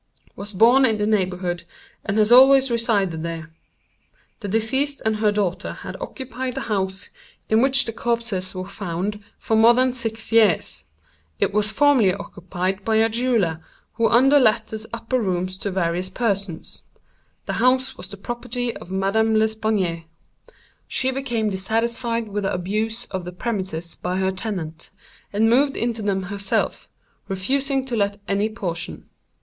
Was 0.35 0.51
born 0.51 0.83
in 0.83 0.97
the 0.97 1.05
neighborhood, 1.05 1.63
and 2.03 2.17
has 2.17 2.31
always 2.31 2.71
resided 2.71 3.21
there. 3.21 3.51
The 4.39 4.47
deceased 4.47 4.99
and 5.05 5.17
her 5.17 5.31
daughter 5.31 5.73
had 5.73 5.95
occupied 6.01 6.55
the 6.55 6.61
house 6.61 7.09
in 7.49 7.61
which 7.61 7.85
the 7.85 7.93
corpses 7.93 8.55
were 8.55 8.67
found, 8.67 9.23
for 9.37 9.55
more 9.55 9.75
than 9.75 9.93
six 9.93 10.31
years. 10.31 10.85
It 11.39 11.53
was 11.53 11.69
formerly 11.71 12.15
occupied 12.15 12.83
by 12.83 12.95
a 12.95 13.09
jeweller, 13.09 13.61
who 13.93 14.07
under 14.09 14.39
let 14.39 14.69
the 14.69 14.83
upper 14.91 15.21
rooms 15.21 15.55
to 15.59 15.69
various 15.69 16.09
persons. 16.09 16.85
The 17.45 17.53
house 17.61 17.95
was 17.95 18.07
the 18.07 18.17
property 18.17 18.75
of 18.75 18.89
Madame 18.89 19.39
L. 19.39 20.03
She 20.87 21.11
became 21.11 21.51
dissatisfied 21.51 22.27
with 22.29 22.41
the 22.45 22.51
abuse 22.51 23.05
of 23.11 23.23
the 23.23 23.31
premises 23.33 23.95
by 23.97 24.17
her 24.17 24.31
tenant, 24.31 24.89
and 25.31 25.47
moved 25.47 25.77
into 25.77 26.01
them 26.01 26.23
herself, 26.23 26.89
refusing 27.27 27.85
to 27.85 27.95
let 27.95 28.19
any 28.27 28.49
portion. 28.49 29.05